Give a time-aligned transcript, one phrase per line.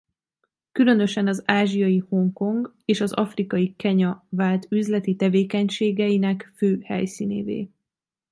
[0.71, 7.69] Különösen az ázsiai Hongkong és az afrikai Kenya vált üzleti tevékenységeinek fő helyszínévé.